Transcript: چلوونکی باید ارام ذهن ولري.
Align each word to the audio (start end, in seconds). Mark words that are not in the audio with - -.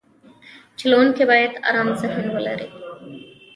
چلوونکی 0.79 1.23
باید 1.31 1.51
ارام 1.69 1.89
ذهن 2.01 2.25
ولري. 2.35 2.67